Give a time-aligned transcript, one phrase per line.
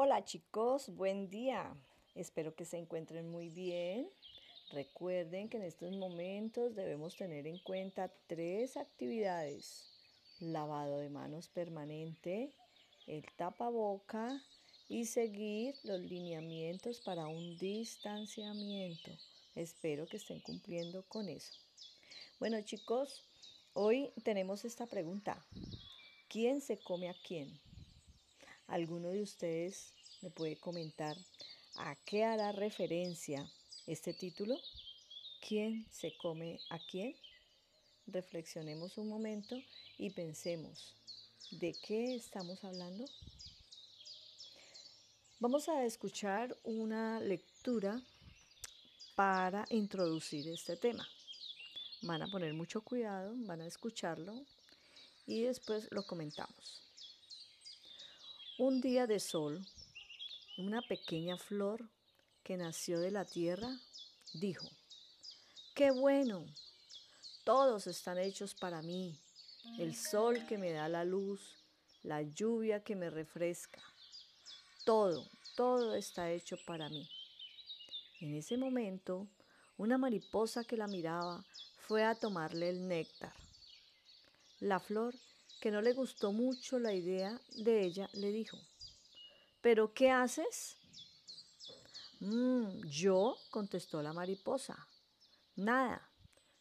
[0.00, 1.76] Hola chicos, buen día.
[2.14, 4.08] Espero que se encuentren muy bien.
[4.70, 9.90] Recuerden que en estos momentos debemos tener en cuenta tres actividades.
[10.38, 12.52] Lavado de manos permanente,
[13.08, 14.40] el tapaboca
[14.88, 19.10] y seguir los lineamientos para un distanciamiento.
[19.56, 21.58] Espero que estén cumpliendo con eso.
[22.38, 23.24] Bueno chicos,
[23.72, 25.44] hoy tenemos esta pregunta.
[26.28, 27.60] ¿Quién se come a quién?
[28.68, 31.16] ¿Alguno de ustedes me puede comentar
[31.76, 33.50] a qué hará referencia
[33.86, 34.58] este título?
[35.40, 37.16] ¿Quién se come a quién?
[38.06, 39.56] Reflexionemos un momento
[39.96, 40.94] y pensemos,
[41.50, 43.06] ¿de qué estamos hablando?
[45.40, 48.02] Vamos a escuchar una lectura
[49.14, 51.08] para introducir este tema.
[52.02, 54.44] Van a poner mucho cuidado, van a escucharlo
[55.26, 56.87] y después lo comentamos.
[58.60, 59.64] Un día de sol,
[60.56, 61.88] una pequeña flor
[62.42, 63.70] que nació de la tierra
[64.34, 64.68] dijo,
[65.76, 66.44] ¡Qué bueno!
[67.44, 69.16] Todos están hechos para mí,
[69.78, 71.40] el sol que me da la luz,
[72.02, 73.80] la lluvia que me refresca.
[74.84, 77.08] Todo, todo está hecho para mí.
[78.20, 79.28] En ese momento,
[79.76, 81.44] una mariposa que la miraba
[81.76, 83.34] fue a tomarle el néctar.
[84.58, 85.14] La flor
[85.60, 88.58] que no le gustó mucho la idea de ella, le dijo,
[89.60, 90.76] ¿pero qué haces?
[92.20, 94.86] Mm, yo, contestó la mariposa,
[95.56, 96.08] nada,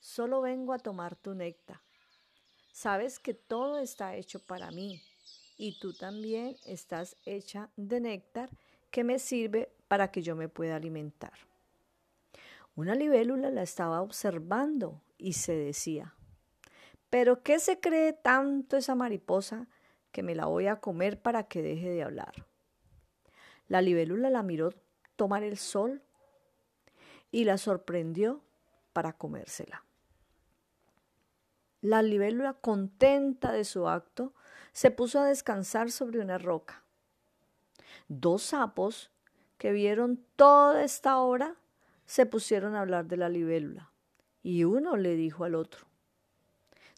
[0.00, 1.80] solo vengo a tomar tu néctar.
[2.72, 5.02] Sabes que todo está hecho para mí
[5.58, 8.50] y tú también estás hecha de néctar
[8.90, 11.34] que me sirve para que yo me pueda alimentar.
[12.74, 16.14] Una libélula la estaba observando y se decía,
[17.12, 19.68] pero ¿qué se cree tanto esa mariposa
[20.12, 22.46] que me la voy a comer para que deje de hablar?
[23.68, 24.72] La libélula la miró
[25.14, 26.00] tomar el sol
[27.30, 28.40] y la sorprendió
[28.94, 29.84] para comérsela.
[31.82, 34.32] La libélula, contenta de su acto,
[34.72, 36.82] se puso a descansar sobre una roca.
[38.08, 39.10] Dos sapos
[39.58, 41.56] que vieron toda esta obra
[42.06, 43.92] se pusieron a hablar de la libélula
[44.42, 45.91] y uno le dijo al otro,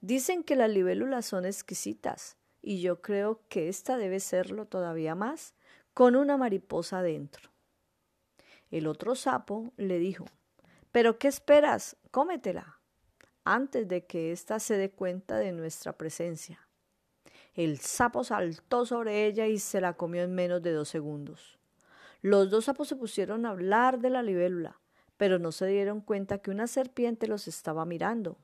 [0.00, 5.54] Dicen que las libélulas son exquisitas y yo creo que esta debe serlo todavía más
[5.94, 7.50] con una mariposa dentro.
[8.70, 10.26] El otro sapo le dijo,
[10.92, 11.96] ¿pero qué esperas?
[12.10, 12.80] Cómetela
[13.44, 16.68] antes de que ésta se dé cuenta de nuestra presencia.
[17.54, 21.58] El sapo saltó sobre ella y se la comió en menos de dos segundos.
[22.22, 24.80] Los dos sapos se pusieron a hablar de la libélula,
[25.16, 28.38] pero no se dieron cuenta que una serpiente los estaba mirando.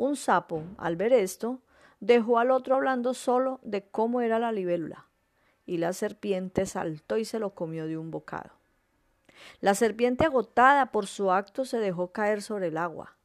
[0.00, 1.60] Un sapo, al ver esto,
[2.00, 5.04] dejó al otro hablando solo de cómo era la libélula,
[5.66, 8.48] y la serpiente saltó y se lo comió de un bocado.
[9.60, 13.18] La serpiente, agotada por su acto, se dejó caer sobre el agua.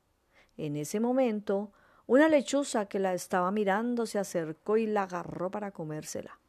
[0.58, 1.72] En ese momento,
[2.08, 6.42] una lechuza que la estaba mirando se acercó y la agarró para comérsela.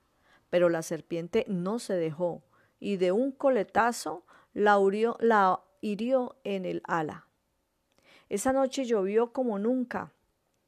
[0.50, 2.42] Pero la serpiente no se dejó
[2.80, 4.76] y de un coletazo la,
[5.20, 7.28] la hirió en el ala.
[8.28, 10.10] Esa noche llovió como nunca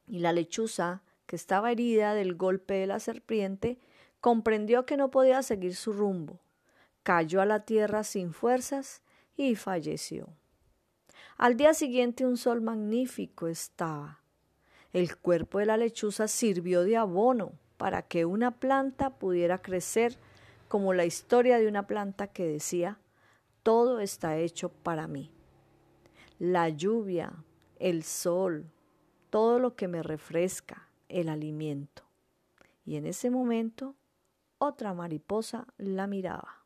[0.08, 3.78] y la lechuza, que estaba herida del golpe de la serpiente,
[4.20, 6.40] comprendió que no podía seguir su rumbo.
[7.02, 9.02] Cayó a la tierra sin fuerzas
[9.36, 10.28] y falleció.
[11.36, 14.20] Al día siguiente un sol magnífico estaba.
[14.92, 20.16] El cuerpo de la lechuza sirvió de abono para que una planta pudiera crecer
[20.66, 22.98] como la historia de una planta que decía,
[23.62, 25.30] todo está hecho para mí.
[26.38, 27.32] La lluvia,
[27.78, 28.66] el sol,
[29.30, 32.02] todo lo que me refresca, el alimento.
[32.84, 33.94] Y en ese momento
[34.58, 36.64] otra mariposa la miraba.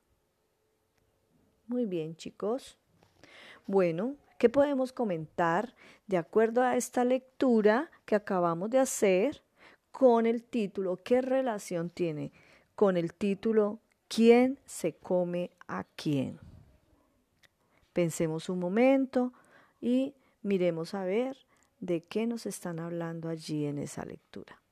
[1.67, 2.79] Muy bien, chicos.
[3.67, 5.75] Bueno, ¿qué podemos comentar
[6.07, 9.43] de acuerdo a esta lectura que acabamos de hacer
[9.91, 10.99] con el título?
[11.03, 12.33] ¿Qué relación tiene
[12.75, 13.79] con el título
[14.15, 16.39] ¿Quién se come a quién?
[17.95, 19.33] Pensemos un momento
[19.81, 21.39] y miremos a ver
[21.83, 24.63] de qué nos están hablando allí en esa lectura.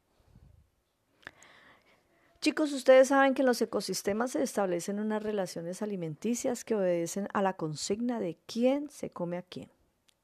[2.40, 7.42] Chicos, ustedes saben que en los ecosistemas se establecen unas relaciones alimenticias que obedecen a
[7.42, 9.68] la consigna de quién se come a quién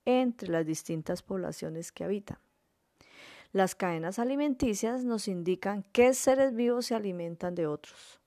[0.06, 2.38] entre las distintas poblaciones que habitan.
[3.52, 8.20] Las cadenas alimenticias nos indican qué seres vivos se alimentan de otros.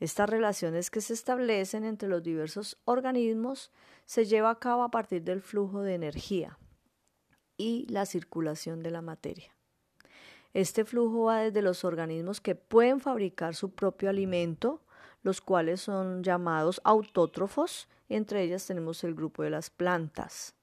[0.00, 3.70] Estas relaciones que se establecen entre los diversos organismos
[4.06, 6.58] se lleva a cabo a partir del flujo de energía,
[7.62, 9.54] y la circulación de la materia.
[10.52, 14.82] Este flujo va desde los organismos que pueden fabricar su propio alimento,
[15.22, 20.54] los cuales son llamados autótrofos, entre ellas tenemos el grupo de las plantas.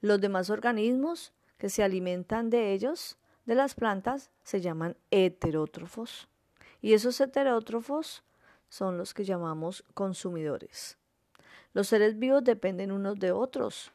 [0.00, 3.16] Los demás organismos que se alimentan de ellos,
[3.46, 6.28] de las plantas, se llaman heterótrofos.
[6.80, 8.24] Y esos heterótrofos
[8.68, 10.98] son los que llamamos consumidores.
[11.72, 13.92] Los seres vivos dependen unos de otros.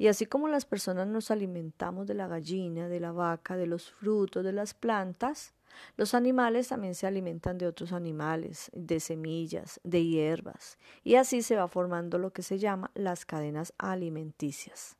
[0.00, 3.90] Y así como las personas nos alimentamos de la gallina, de la vaca, de los
[3.90, 5.52] frutos, de las plantas,
[5.98, 11.54] los animales también se alimentan de otros animales, de semillas, de hierbas, y así se
[11.54, 14.96] va formando lo que se llama las cadenas alimenticias.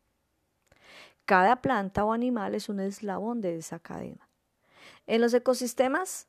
[1.24, 4.28] Cada planta o animal es un eslabón de esa cadena.
[5.06, 6.28] En los ecosistemas,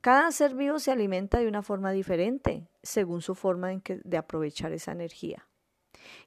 [0.00, 4.92] cada ser vivo se alimenta de una forma diferente, según su forma de aprovechar esa
[4.92, 5.46] energía.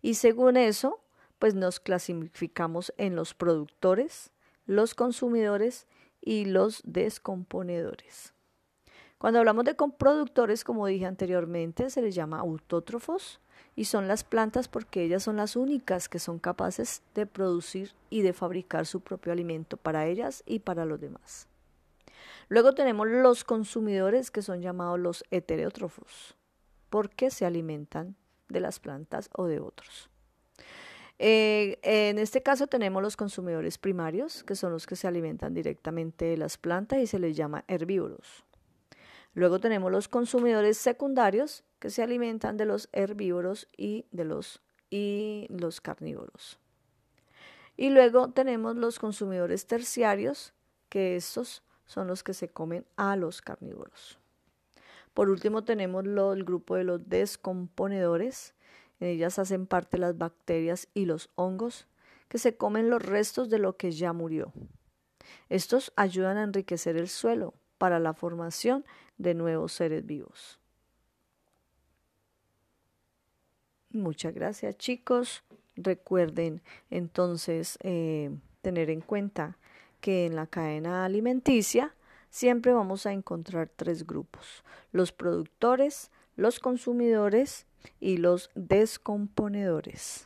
[0.04, 1.02] Y según eso,
[1.40, 4.32] pues nos clasificamos en los productores,
[4.66, 5.88] los consumidores
[6.22, 8.34] y los descomponedores.
[9.18, 13.42] Cuando hablamos de productores, como dije anteriormente, se les llama autótrofos
[13.76, 18.22] y son las plantas porque ellas son las únicas que son capaces de producir y
[18.22, 21.48] de fabricar su propio alimento para ellas y para los demás.
[22.48, 26.36] Luego tenemos los consumidores que son llamados los heterótrofos
[26.90, 28.16] porque se alimentan
[28.48, 30.10] de las plantas o de otros.
[31.22, 36.26] Eh, en este caso tenemos los consumidores primarios, que son los que se alimentan directamente
[36.26, 38.46] de las plantas y se les llama herbívoros.
[39.34, 45.48] Luego tenemos los consumidores secundarios, que se alimentan de los herbívoros y de los, y
[45.50, 46.58] los carnívoros.
[47.78, 50.54] Y luego tenemos los consumidores terciarios,
[50.90, 54.20] que estos son los que se comen a los carnívoros.
[55.14, 58.54] Por último tenemos el grupo de los descomponedores,
[59.00, 61.88] en ellas hacen parte las bacterias y los hongos
[62.28, 64.54] que se comen los restos de lo que ya murió.
[65.50, 68.86] Estos ayudan a enriquecer el suelo para la formación
[69.18, 70.60] de nuevos seres vivos.
[73.92, 75.44] Muchas gracias chicos.
[75.76, 78.30] Recuerden entonces eh,
[78.62, 79.58] tener en cuenta
[80.02, 81.96] que en la cadena alimenticia
[82.30, 84.64] siempre vamos a encontrar tres grupos.
[84.92, 87.66] Los productores, los consumidores
[88.00, 90.24] y los descomponedores.